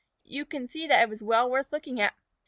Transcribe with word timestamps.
You 0.25 0.45
can 0.45 0.67
see 0.67 0.87
that 0.87 1.03
it 1.03 1.09
was 1.09 1.21
well 1.21 1.47
worth 1.47 1.71
looking 1.71 2.01
at. 2.01 2.15